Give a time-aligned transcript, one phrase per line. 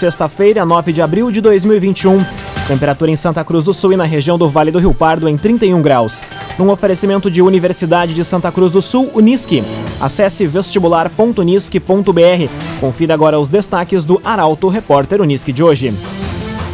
[0.00, 2.24] sexta-feira, 9 de abril de 2021.
[2.66, 5.36] Temperatura em Santa Cruz do Sul e na região do Vale do Rio Pardo em
[5.36, 6.22] 31 graus.
[6.58, 9.62] Num oferecimento de Universidade de Santa Cruz do Sul, Unisque.
[10.00, 12.80] Acesse vestibular.unisque.br.
[12.80, 15.92] Confira agora os destaques do Arauto Repórter Unisque de hoje.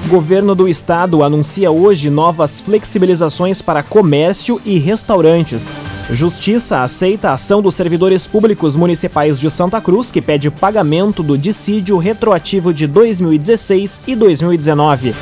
[0.07, 5.73] Governo do Estado anuncia hoje novas flexibilizações para comércio e restaurantes.
[6.11, 11.37] Justiça aceita a ação dos servidores públicos municipais de Santa Cruz, que pede pagamento do
[11.37, 15.15] dissídio retroativo de 2016 e 2019.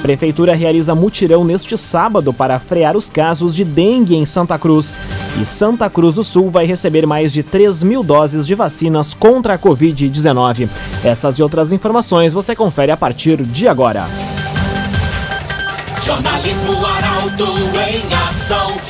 [0.00, 4.96] Prefeitura realiza mutirão neste sábado para frear os casos de dengue em Santa Cruz.
[5.38, 9.54] E Santa Cruz do Sul vai receber mais de 3 mil doses de vacinas contra
[9.54, 10.70] a Covid-19.
[11.04, 14.06] Essas e outras informações você confere a partir de agora.
[16.00, 17.44] Jornalismo Arauto
[17.76, 18.89] em ação.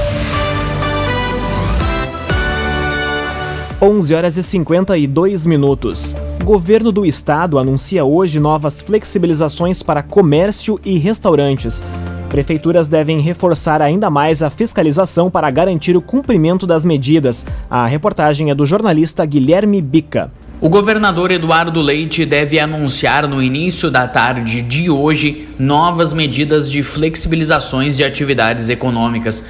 [3.83, 6.15] 11 horas e 52 minutos.
[6.43, 11.83] Governo do Estado anuncia hoje novas flexibilizações para comércio e restaurantes.
[12.29, 17.43] Prefeituras devem reforçar ainda mais a fiscalização para garantir o cumprimento das medidas.
[17.67, 20.31] A reportagem é do jornalista Guilherme Bica.
[20.61, 26.83] O governador Eduardo Leite deve anunciar no início da tarde de hoje novas medidas de
[26.83, 29.43] flexibilizações de atividades econômicas.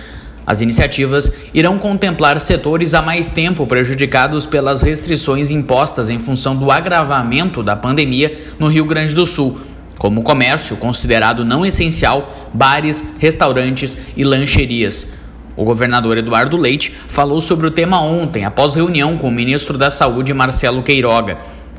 [0.46, 6.72] As iniciativas irão contemplar setores há mais tempo prejudicados pelas restrições impostas em função do
[6.72, 9.62] agravamento da pandemia no Rio Grande do Sul,
[9.98, 15.08] como comércio considerado não essencial, bares, restaurantes e lancherias.
[15.56, 19.92] O governador Eduardo Leite falou sobre o tema ontem, após reunião com o ministro da
[19.92, 21.38] Saúde Marcelo Queiroga.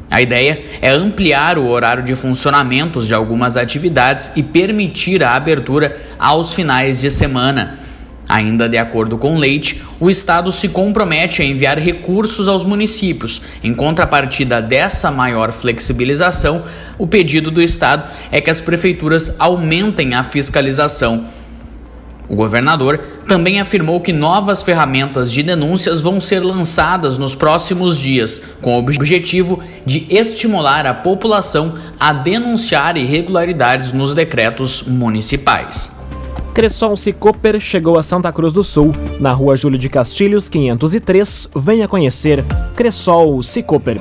[0.08, 6.00] A ideia é ampliar o horário de funcionamentos de algumas atividades e permitir a abertura
[6.19, 7.81] aos finais de semana.
[8.32, 13.43] Ainda de acordo com Leite, o Estado se compromete a enviar recursos aos municípios.
[13.62, 16.65] Em contrapartida dessa maior flexibilização,
[16.97, 21.26] o pedido do Estado é que as prefeituras aumentem a fiscalização.
[22.26, 22.98] O governador
[23.28, 28.78] também afirmou que novas ferramentas de denúncias vão ser lançadas nos próximos dias, com o
[28.78, 36.01] objetivo de estimular a população a denunciar irregularidades nos decretos municipais.
[36.54, 41.48] Cressol Cicoper chegou a Santa Cruz do Sul, na rua Júlio de Castilhos, 503.
[41.56, 42.44] Venha conhecer
[42.76, 43.98] Cressol Cicoper.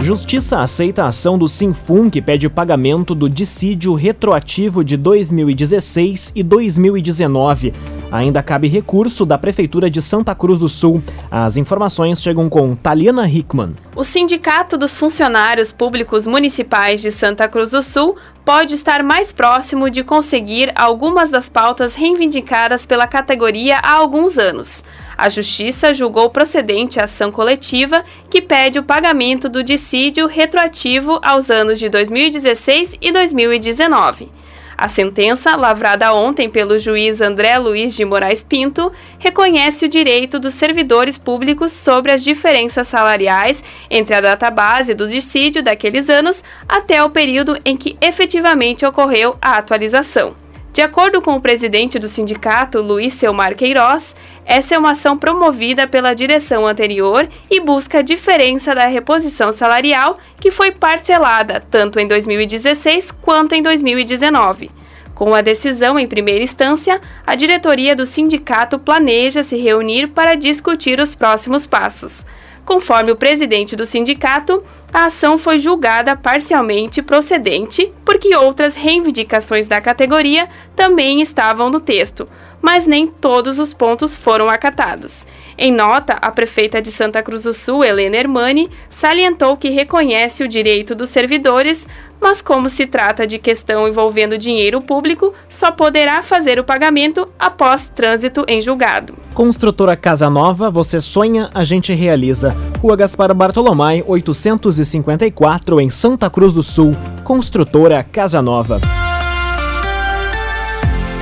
[0.00, 6.32] Justiça aceita a ação do Sinfum que pede o pagamento do dissídio retroativo de 2016
[6.34, 7.74] e 2019.
[8.10, 11.02] Ainda cabe recurso da Prefeitura de Santa Cruz do Sul.
[11.30, 13.76] As informações chegam com Taliana Hickman.
[13.94, 18.16] O Sindicato dos Funcionários Públicos Municipais de Santa Cruz do Sul
[18.46, 24.82] pode estar mais próximo de conseguir algumas das pautas reivindicadas pela categoria há alguns anos.
[25.18, 31.50] A Justiça julgou procedente a ação coletiva que pede o pagamento do dissídio retroativo aos
[31.50, 34.37] anos de 2016 e 2019.
[34.78, 40.54] A sentença, lavrada ontem pelo juiz André Luiz de Moraes Pinto, reconhece o direito dos
[40.54, 47.02] servidores públicos sobre as diferenças salariais entre a data base do dissídio daqueles anos até
[47.02, 50.36] o período em que efetivamente ocorreu a atualização.
[50.72, 54.14] De acordo com o presidente do sindicato, Luiz Selmar Queiroz,
[54.44, 60.18] essa é uma ação promovida pela direção anterior e busca a diferença da reposição salarial
[60.38, 64.70] que foi parcelada tanto em 2016 quanto em 2019.
[65.14, 71.00] Com a decisão em primeira instância, a diretoria do sindicato planeja se reunir para discutir
[71.00, 72.24] os próximos passos.
[72.68, 74.62] Conforme o presidente do sindicato,
[74.92, 80.46] a ação foi julgada parcialmente procedente porque outras reivindicações da categoria
[80.76, 82.28] também estavam no texto,
[82.60, 85.24] mas nem todos os pontos foram acatados.
[85.56, 90.48] Em nota, a prefeita de Santa Cruz do Sul, Helena Hermani, salientou que reconhece o
[90.48, 91.88] direito dos servidores,
[92.20, 97.88] mas como se trata de questão envolvendo dinheiro público, só poderá fazer o pagamento após
[97.94, 99.14] trânsito em julgado.
[99.34, 102.56] Construtora Casa Nova, você sonha, a gente realiza.
[102.80, 106.94] Rua Gaspar Bartolomé, 854, em Santa Cruz do Sul.
[107.24, 108.78] Construtora Casa Nova.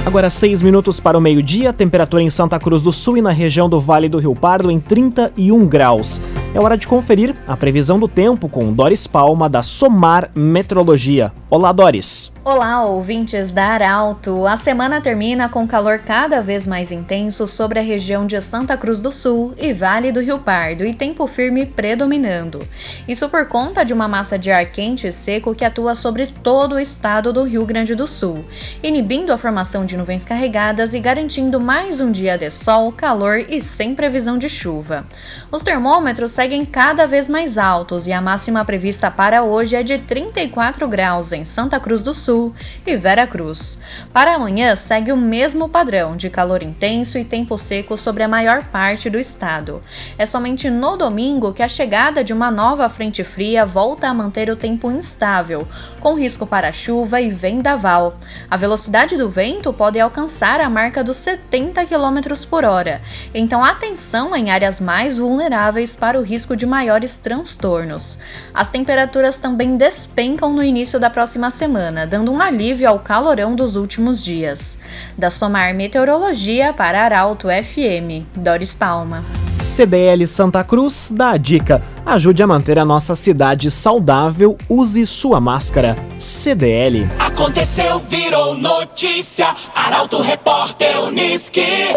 [0.06, 3.68] Agora, seis minutos para o meio-dia, temperatura em Santa Cruz do Sul e na região
[3.68, 6.22] do Vale do Rio Pardo em 31 graus.
[6.54, 11.32] É hora de conferir a previsão do tempo com Doris Palma, da Somar Metrologia.
[11.50, 12.32] Olá, Doris.
[12.48, 14.46] Olá, ouvintes da Arauto!
[14.46, 19.00] A semana termina com calor cada vez mais intenso sobre a região de Santa Cruz
[19.00, 22.64] do Sul e Vale do Rio Pardo e tempo firme predominando.
[23.08, 26.76] Isso por conta de uma massa de ar quente e seco que atua sobre todo
[26.76, 28.44] o estado do Rio Grande do Sul,
[28.80, 33.60] inibindo a formação de nuvens carregadas e garantindo mais um dia de sol, calor e
[33.60, 35.04] sem previsão de chuva.
[35.50, 39.98] Os termômetros seguem cada vez mais altos e a máxima prevista para hoje é de
[39.98, 42.52] 34 graus em Santa Cruz do Sul Sul
[42.86, 43.78] e Vera Cruz.
[44.12, 48.62] Para amanhã, segue o mesmo padrão de calor intenso e tempo seco sobre a maior
[48.64, 49.82] parte do estado.
[50.18, 54.50] É somente no domingo que a chegada de uma nova frente fria volta a manter
[54.50, 55.66] o tempo instável,
[55.98, 58.18] com risco para chuva e vendaval.
[58.50, 63.00] A velocidade do vento pode alcançar a marca dos 70 km por hora,
[63.34, 68.18] então atenção em áreas mais vulneráveis para o risco de maiores transtornos.
[68.52, 73.76] As temperaturas também despencam no início da próxima semana, dando um alívio ao calorão dos
[73.76, 74.78] últimos dias.
[75.16, 79.24] Da Somar Meteorologia para Arauto FM, Doris Palma.
[79.58, 85.40] CDL Santa Cruz dá a dica: ajude a manter a nossa cidade saudável, use sua
[85.40, 85.96] máscara.
[86.18, 87.06] CDL.
[87.18, 89.54] Aconteceu, virou notícia.
[89.74, 91.94] Arauto Repórter Uniski.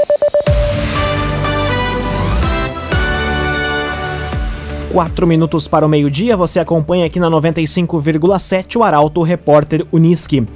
[4.92, 10.48] Quatro minutos para o meio-dia, você acompanha aqui na 95,7 o Arauto Repórter Uniski.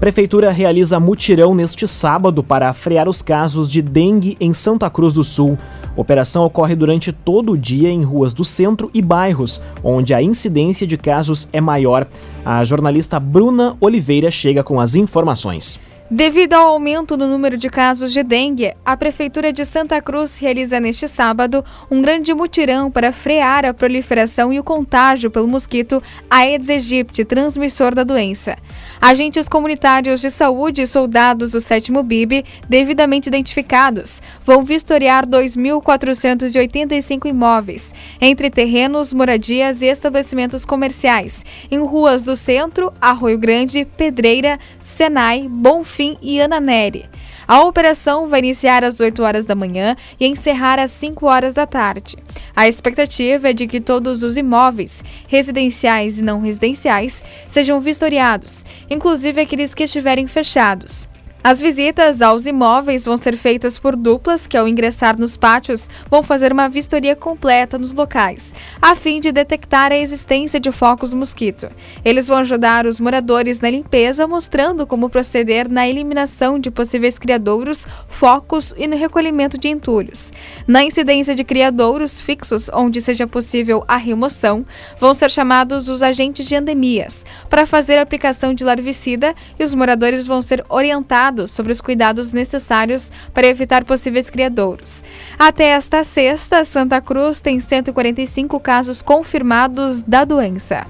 [0.00, 5.22] Prefeitura realiza mutirão neste sábado para frear os casos de dengue em Santa Cruz do
[5.22, 5.56] Sul.
[5.94, 10.84] Operação ocorre durante todo o dia em ruas do centro e bairros, onde a incidência
[10.84, 12.08] de casos é maior.
[12.44, 15.78] A jornalista Bruna Oliveira chega com as informações.
[16.08, 20.78] Devido ao aumento no número de casos de dengue, a Prefeitura de Santa Cruz realiza
[20.78, 26.00] neste sábado um grande mutirão para frear a proliferação e o contágio pelo mosquito
[26.30, 28.56] Aedes aegypti, transmissor da doença.
[29.00, 37.92] Agentes comunitários de saúde e soldados do 7 BIB, devidamente identificados, vão vistoriar 2.485 imóveis,
[38.20, 45.95] entre terrenos, moradias e estabelecimentos comerciais, em ruas do centro, Arroio Grande, Pedreira, Senai, Bonfim
[46.20, 47.08] e Ananeri.
[47.48, 51.64] A operação vai iniciar às 8 horas da manhã e encerrar às 5 horas da
[51.64, 52.16] tarde.
[52.54, 59.40] A expectativa é de que todos os imóveis, residenciais e não residenciais, sejam vistoriados, inclusive
[59.40, 61.06] aqueles que estiverem fechados.
[61.48, 66.20] As visitas aos imóveis vão ser feitas por duplas que, ao ingressar nos pátios, vão
[66.20, 68.52] fazer uma vistoria completa nos locais,
[68.82, 71.68] a fim de detectar a existência de focos mosquito.
[72.04, 77.86] Eles vão ajudar os moradores na limpeza, mostrando como proceder na eliminação de possíveis criadouros,
[78.08, 80.32] focos e no recolhimento de entulhos.
[80.66, 84.66] Na incidência de criadouros fixos, onde seja possível a remoção,
[84.98, 89.76] vão ser chamados os agentes de endemias para fazer a aplicação de larvicida e os
[89.76, 95.02] moradores vão ser orientados sobre os cuidados necessários para evitar possíveis criadouros.
[95.38, 100.86] Até esta sexta, Santa Cruz tem 145 casos confirmados da doença.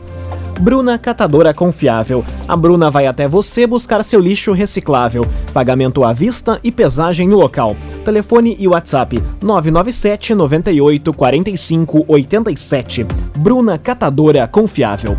[0.61, 2.25] Bruna Catadora Confiável.
[2.49, 5.27] A Bruna vai até você buscar seu lixo reciclável.
[5.53, 7.77] Pagamento à vista e pesagem no local.
[8.05, 13.05] Telefone e WhatsApp 997 98 45 87.
[13.37, 15.17] Bruna Catadora Confiável.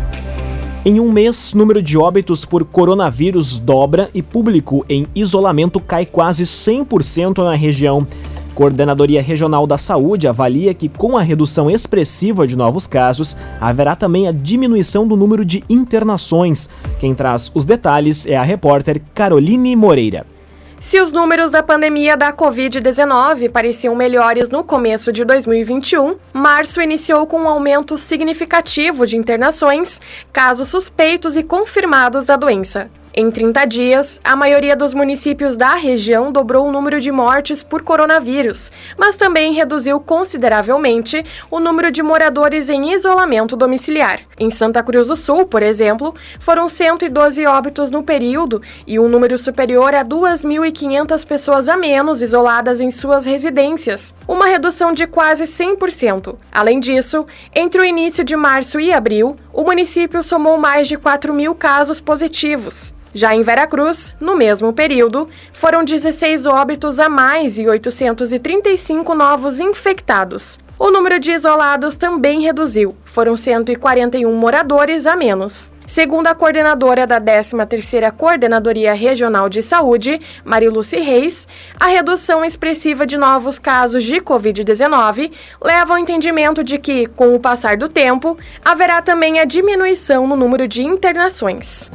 [0.88, 6.44] Em um mês, número de óbitos por coronavírus dobra e público em isolamento cai quase
[6.44, 8.06] 100% na região.
[8.54, 14.28] Coordenadoria Regional da Saúde avalia que, com a redução expressiva de novos casos, haverá também
[14.28, 16.70] a diminuição do número de internações.
[16.98, 20.37] Quem traz os detalhes é a repórter Caroline Moreira.
[20.80, 27.26] Se os números da pandemia da Covid-19 pareciam melhores no começo de 2021, março iniciou
[27.26, 30.00] com um aumento significativo de internações,
[30.32, 32.88] casos suspeitos e confirmados da doença.
[33.14, 37.82] Em 30 dias, a maioria dos municípios da região dobrou o número de mortes por
[37.82, 44.20] coronavírus, mas também reduziu consideravelmente o número de moradores em isolamento domiciliar.
[44.38, 49.38] Em Santa Cruz do Sul, por exemplo, foram 112 óbitos no período e um número
[49.38, 56.36] superior a 2.500 pessoas a menos isoladas em suas residências, uma redução de quase 100%.
[56.52, 61.32] Além disso, entre o início de março e abril, o município somou mais de 4
[61.32, 62.94] mil casos positivos.
[63.14, 70.58] Já em Veracruz, no mesmo período, foram 16 óbitos a mais e 835 novos infectados.
[70.78, 75.70] O número de isolados também reduziu, foram 141 moradores a menos.
[75.88, 81.48] Segundo a coordenadora da 13ª Coordenadoria Regional de Saúde, Mariluce Reis,
[81.80, 87.40] a redução expressiva de novos casos de Covid-19 leva ao entendimento de que, com o
[87.40, 91.90] passar do tempo, haverá também a diminuição no número de internações.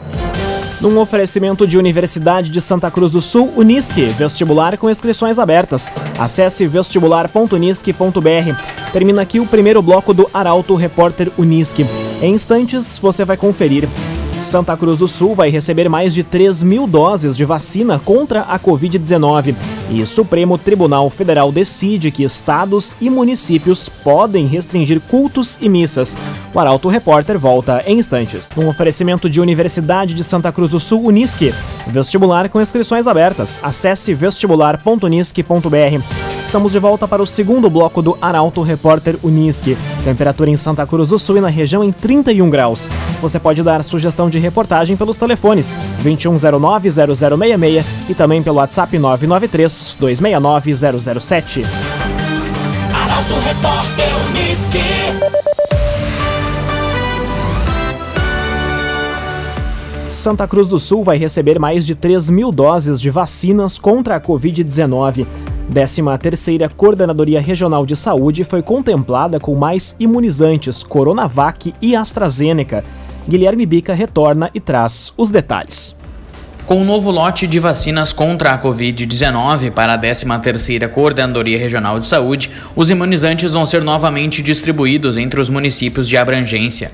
[0.84, 5.90] Num oferecimento de Universidade de Santa Cruz do Sul, Unisque, vestibular com inscrições abertas.
[6.20, 8.92] Acesse vestibular.unisque.br.
[8.92, 11.86] Termina aqui o primeiro bloco do Arauto Repórter Unisque.
[12.22, 13.88] Em instantes, você vai conferir.
[14.44, 18.60] Santa Cruz do Sul vai receber mais de 3 mil doses de vacina contra a
[18.60, 19.56] Covid-19.
[19.90, 26.18] E Supremo Tribunal Federal decide que estados e municípios podem restringir cultos e missas.
[26.54, 28.50] O Arauto Repórter volta em instantes.
[28.58, 31.54] Um oferecimento de Universidade de Santa Cruz do Sul, Unisque.
[31.88, 33.60] Vestibular com inscrições abertas.
[33.64, 36.33] Acesse vestibular.unisque.br.
[36.54, 39.76] Estamos de volta para o segundo bloco do Arauto Repórter Unisque.
[40.04, 42.92] Temperatura em Santa Cruz do Sul e na região em 31 graus.
[43.24, 51.66] Você pode dar sugestão de reportagem pelos telefones 2109-0066 e também pelo WhatsApp 993-269-007.
[52.94, 54.78] Arauto Repórter Unisque.
[60.08, 64.22] Santa Cruz do Sul vai receber mais de 3 mil doses de vacinas contra a
[64.22, 65.26] Covid-19.
[65.72, 72.84] 13ª Coordenadoria Regional de Saúde foi contemplada com mais imunizantes Coronavac e AstraZeneca.
[73.28, 75.96] Guilherme Bica retorna e traz os detalhes.
[76.66, 82.06] Com o novo lote de vacinas contra a Covid-19 para a 13ª Coordenadoria Regional de
[82.06, 86.92] Saúde, os imunizantes vão ser novamente distribuídos entre os municípios de abrangência.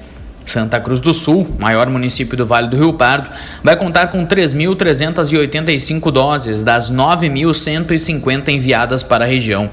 [0.50, 3.30] Santa Cruz do Sul, maior município do Vale do Rio Pardo,
[3.64, 9.70] vai contar com 3.385 doses das 9.150 enviadas para a região.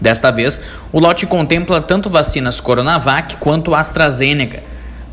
[0.00, 0.60] Desta vez,
[0.92, 4.62] o lote contempla tanto vacinas Coronavac quanto AstraZeneca.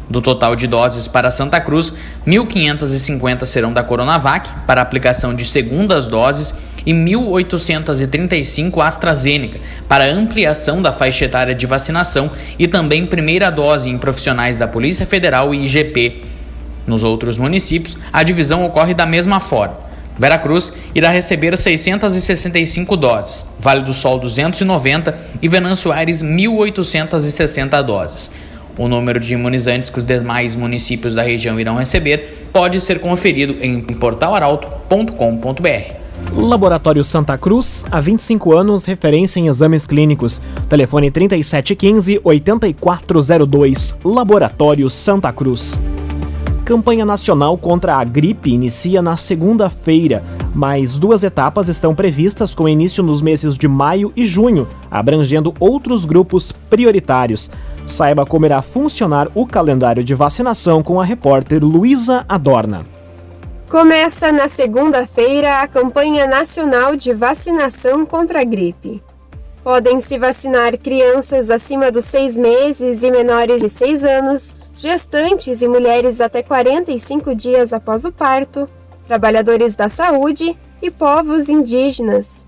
[0.10, 1.94] Do total de doses para Santa Cruz,
[2.26, 6.54] 1.550 serão da Coronavac, para aplicação de segundas doses,
[6.86, 13.98] e 1.835 AstraZeneca, para ampliação da faixa etária de vacinação e também primeira dose em
[13.98, 16.24] profissionais da Polícia Federal e IGP.
[16.86, 19.90] Nos outros municípios, a divisão ocorre da mesma forma.
[20.20, 28.30] Veracruz irá receber 665 doses, Vale do Sol 290 e Venâncio Aires 1.860 doses.
[28.78, 33.56] O número de imunizantes que os demais municípios da região irão receber pode ser conferido
[33.62, 35.99] em portalaralto.com.br.
[36.36, 40.42] Laboratório Santa Cruz, há 25 anos, referência em exames clínicos.
[40.70, 43.98] Telefone 3715-8402.
[44.04, 45.78] Laboratório Santa Cruz.
[46.64, 50.24] Campanha nacional contra a gripe inicia na segunda-feira.
[50.54, 56.06] Mais duas etapas estão previstas com início nos meses de maio e junho, abrangendo outros
[56.06, 57.52] grupos prioritários.
[57.88, 62.99] Saiba como irá funcionar o calendário de vacinação com a repórter Luísa Adorna.
[63.70, 69.00] Começa na segunda-feira a campanha nacional de vacinação contra a gripe.
[69.64, 75.68] Podem se vacinar crianças acima dos seis meses e menores de seis anos, gestantes e
[75.68, 78.68] mulheres até 45 dias após o parto,
[79.06, 82.48] trabalhadores da saúde e povos indígenas.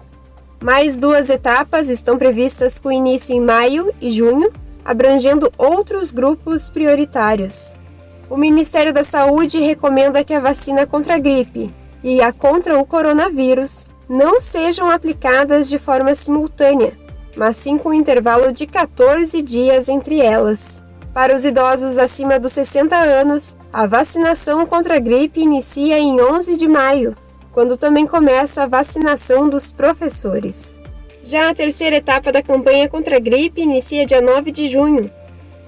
[0.59, 4.51] Mais duas etapas estão previstas com início em maio e junho,
[4.83, 7.75] abrangendo outros grupos prioritários.
[8.31, 11.69] O Ministério da Saúde recomenda que a vacina contra a gripe
[12.01, 16.93] e a contra o coronavírus não sejam aplicadas de forma simultânea,
[17.35, 20.81] mas sim com um intervalo de 14 dias entre elas.
[21.13, 26.55] Para os idosos acima dos 60 anos, a vacinação contra a gripe inicia em 11
[26.55, 27.13] de maio,
[27.51, 30.79] quando também começa a vacinação dos professores.
[31.21, 35.11] Já a terceira etapa da campanha contra a gripe inicia dia 9 de junho,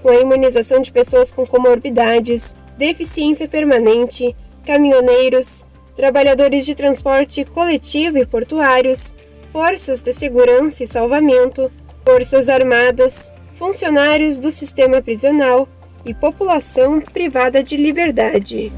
[0.03, 8.25] com a imunização de pessoas com comorbidades, deficiência permanente, caminhoneiros, trabalhadores de transporte coletivo e
[8.25, 9.15] portuários,
[9.53, 11.71] forças de segurança e salvamento,
[12.05, 15.69] forças armadas, funcionários do sistema prisional
[16.05, 18.73] e população privada de liberdade.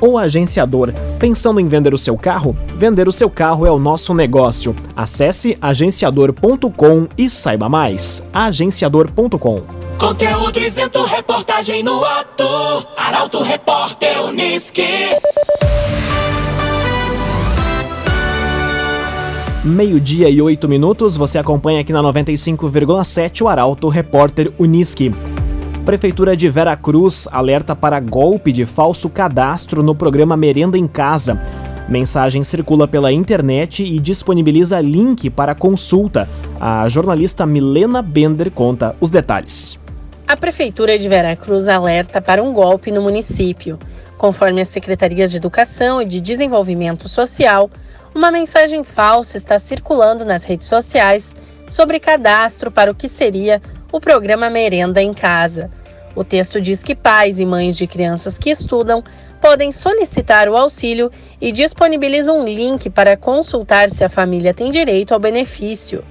[0.00, 0.92] O agenciador.
[1.18, 2.56] Pensando em vender o seu carro?
[2.74, 4.74] Vender o seu carro é o nosso negócio.
[4.96, 8.24] Acesse agenciador.com e saiba mais.
[8.32, 12.42] agenciador.com Conteúdo isento, reportagem no ato.
[12.96, 14.82] Arauto Repórter Unisque.
[19.62, 25.12] Meio-dia e oito minutos, você acompanha aqui na 95,7 o Arauto Repórter Unisque.
[25.84, 31.38] Prefeitura de Vera Cruz alerta para golpe de falso cadastro no programa Merenda em Casa.
[31.90, 36.26] Mensagem circula pela internet e disponibiliza link para consulta.
[36.58, 39.79] A jornalista Milena Bender conta os detalhes.
[40.30, 43.76] A Prefeitura de Veracruz alerta para um golpe no município.
[44.16, 47.68] Conforme as secretarias de Educação e de Desenvolvimento Social,
[48.14, 51.34] uma mensagem falsa está circulando nas redes sociais
[51.68, 53.60] sobre cadastro para o que seria
[53.90, 55.68] o programa Merenda em Casa.
[56.14, 59.02] O texto diz que pais e mães de crianças que estudam
[59.40, 61.10] podem solicitar o auxílio
[61.40, 66.04] e disponibiliza um link para consultar se a família tem direito ao benefício.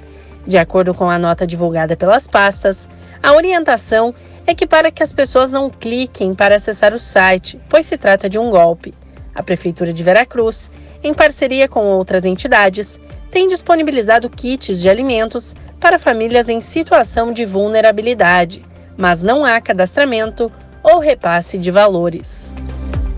[0.45, 2.89] De acordo com a nota divulgada pelas pastas,
[3.21, 4.13] a orientação
[4.47, 8.29] é que para que as pessoas não cliquem para acessar o site, pois se trata
[8.29, 8.93] de um golpe.
[9.35, 10.71] A Prefeitura de Veracruz,
[11.03, 12.99] em parceria com outras entidades,
[13.29, 18.65] tem disponibilizado kits de alimentos para famílias em situação de vulnerabilidade,
[18.97, 20.51] mas não há cadastramento
[20.83, 22.53] ou repasse de valores.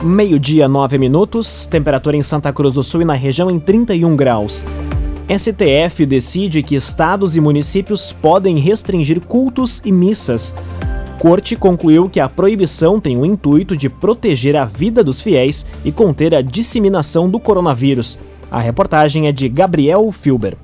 [0.03, 4.65] Meio-dia, 9 minutos, temperatura em Santa Cruz do Sul e na região em 31 graus.
[5.37, 10.53] STF decide que estados e municípios podem restringir cultos e missas.
[11.19, 15.91] Corte concluiu que a proibição tem o intuito de proteger a vida dos fiéis e
[15.91, 18.17] conter a disseminação do coronavírus.
[18.49, 20.57] A reportagem é de Gabriel Filber.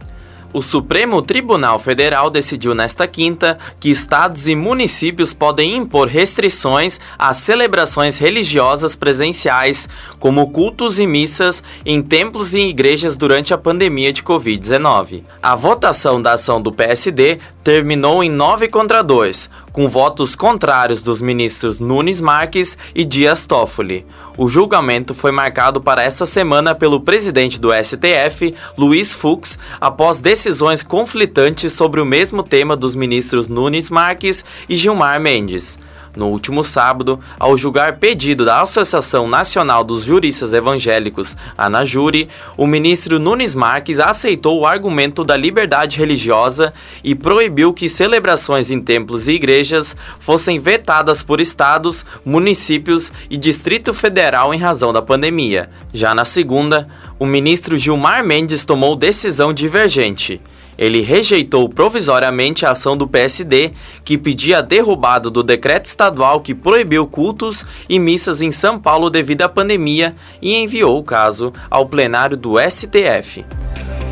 [0.57, 7.37] O Supremo Tribunal Federal decidiu nesta quinta que estados e municípios podem impor restrições às
[7.37, 9.87] celebrações religiosas presenciais,
[10.19, 15.21] como cultos e missas, em templos e igrejas durante a pandemia de Covid-19.
[15.43, 21.22] A votação da ação do PSD terminou em 9 contra 2, com votos contrários dos
[21.22, 24.07] ministros Nunes Marques e Dias Toffoli.
[24.36, 30.81] O julgamento foi marcado para esta semana pelo presidente do STF, Luiz Fux, após decisões
[30.81, 35.77] conflitantes sobre o mesmo tema dos ministros Nunes Marques e Gilmar Mendes.
[36.17, 43.19] No último sábado, ao julgar pedido da Associação Nacional dos Juristas Evangélicos, ANAJURI, o ministro
[43.19, 49.33] Nunes Marques aceitou o argumento da liberdade religiosa e proibiu que celebrações em templos e
[49.33, 55.69] igrejas fossem vetadas por estados, municípios e Distrito Federal em razão da pandemia.
[55.93, 56.88] Já na segunda,
[57.19, 60.41] o ministro Gilmar Mendes tomou decisão divergente.
[60.77, 63.72] Ele rejeitou provisoriamente a ação do PSD,
[64.03, 69.10] que pedia a derrubada do decreto estadual que proibiu cultos e missas em São Paulo
[69.10, 73.43] devido à pandemia e enviou o caso ao plenário do STF.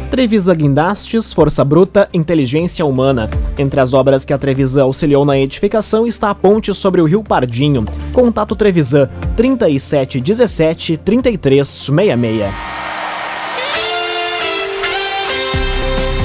[0.10, 3.30] Trevisa Guindastes, Força Bruta, Inteligência Humana.
[3.58, 7.24] Entre as obras que a Trevisa auxiliou na edificação está a ponte sobre o Rio
[7.24, 7.86] Pardinho.
[8.14, 12.75] Contato Trevisan 3717 3366.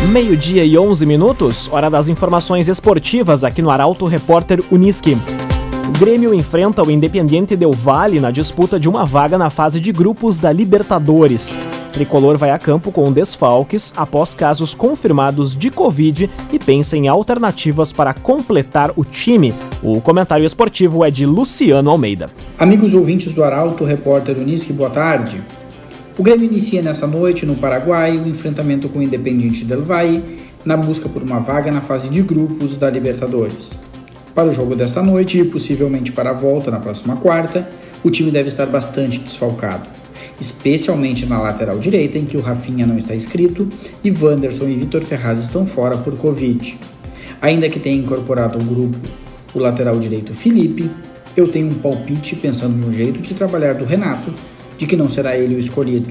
[0.08, 5.16] Meio-dia e 11 minutos, hora das informações esportivas aqui no Arauto Repórter Uniski.
[5.86, 9.92] O Grêmio enfrenta o Independiente Del Valle na disputa de uma vaga na fase de
[9.92, 11.54] grupos da Libertadores.
[11.88, 17.06] O tricolor vai a campo com desfalques após casos confirmados de Covid e pensa em
[17.06, 19.52] alternativas para completar o time.
[19.82, 22.30] O comentário esportivo é de Luciano Almeida.
[22.58, 25.42] Amigos ouvintes do Arauto Repórter Uniski, boa tarde.
[26.20, 30.22] O Grêmio inicia nessa noite, no Paraguai, o enfrentamento com o Independiente del Valle
[30.66, 33.72] na busca por uma vaga na fase de grupos da Libertadores.
[34.34, 37.66] Para o jogo desta noite e possivelmente para a volta na próxima quarta,
[38.04, 39.86] o time deve estar bastante desfalcado,
[40.38, 43.66] especialmente na lateral direita, em que o Rafinha não está inscrito
[44.04, 46.78] e Wanderson e Vitor Ferraz estão fora por Covid.
[47.40, 48.98] Ainda que tenha incorporado ao grupo
[49.54, 50.90] o lateral direito Felipe,
[51.34, 54.30] eu tenho um palpite pensando no jeito de trabalhar do Renato
[54.80, 56.10] de que não será ele o escolhido.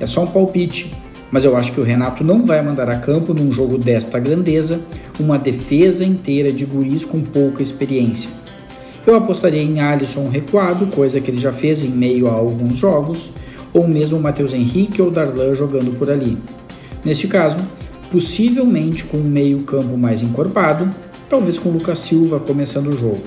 [0.00, 0.92] É só um palpite,
[1.30, 4.80] mas eu acho que o Renato não vai mandar a campo num jogo desta grandeza
[5.20, 8.28] uma defesa inteira de guris com pouca experiência.
[9.06, 13.30] Eu apostaria em Alisson recuado, coisa que ele já fez em meio a alguns jogos,
[13.72, 16.36] ou mesmo Matheus Henrique ou Darlan jogando por ali.
[17.04, 17.58] Neste caso,
[18.10, 20.90] possivelmente com um meio-campo mais encorpado,
[21.30, 23.22] talvez com Lucas Silva começando o jogo.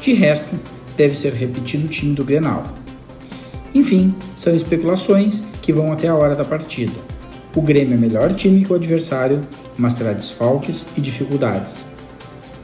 [0.00, 0.54] De resto,
[0.96, 2.62] deve ser repetido o time do Grenal.
[3.78, 6.94] Enfim, são especulações que vão até a hora da partida.
[7.54, 11.84] O Grêmio é melhor time que o adversário, mas terá desfalques e dificuldades,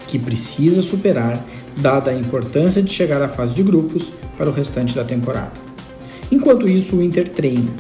[0.09, 1.41] que precisa superar,
[1.81, 5.53] dada a importância de chegar à fase de grupos para o restante da temporada.
[6.33, 7.71] Enquanto isso, o Inter treina,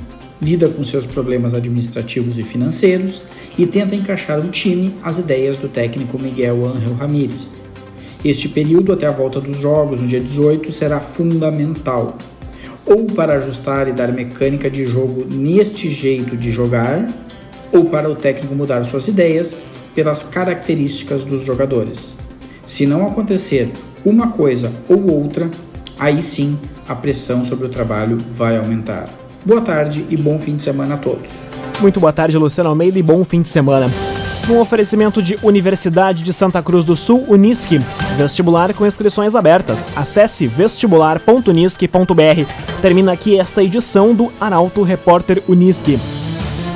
[0.40, 3.20] lida com seus problemas administrativos e financeiros
[3.58, 7.50] e tenta encaixar o time às ideias do técnico Miguel Ángel Ramírez.
[8.24, 12.16] Este período até a volta dos jogos no dia 18 será fundamental
[12.86, 17.06] ou para ajustar e dar mecânica de jogo neste jeito de jogar,
[17.72, 19.56] ou para o técnico mudar suas ideias
[19.94, 22.14] pelas características dos jogadores.
[22.66, 23.70] Se não acontecer
[24.04, 25.50] uma coisa ou outra,
[25.98, 29.08] aí sim a pressão sobre o trabalho vai aumentar.
[29.44, 31.44] Boa tarde e bom fim de semana a todos.
[31.80, 33.86] Muito boa tarde, Luciano Almeida, e bom fim de semana
[34.52, 37.78] um oferecimento de Universidade de Santa Cruz do Sul, Unisque.
[38.16, 39.90] Vestibular com inscrições abertas.
[39.96, 42.80] Acesse vestibular.unisque.br.
[42.82, 45.98] Termina aqui esta edição do Arauto Repórter Unisque.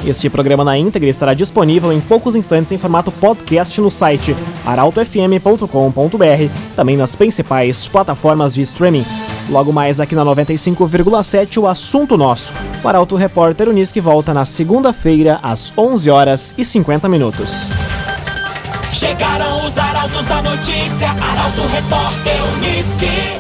[0.07, 6.53] Este programa na íntegra estará disponível em poucos instantes em formato podcast no site arautofm.com.br,
[6.75, 9.05] também nas principais plataformas de streaming.
[9.49, 12.53] Logo mais aqui na 95,7 o assunto nosso.
[12.83, 17.69] O Arauto Repórter Unisque volta na segunda-feira às 11 horas e 50 minutos.
[18.93, 23.39] Chegaram os arautos da notícia, Arauto Repórter Unisque.